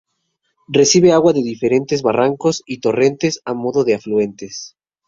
Recibe 0.67 1.11
aguas 1.11 1.35
de 1.35 1.43
diferentes 1.43 2.01
barrancos 2.01 2.63
y 2.65 2.79
torrentes 2.79 3.39
a 3.45 3.53
modo 3.53 3.83
de 3.83 3.93
afluentes. 3.93 4.75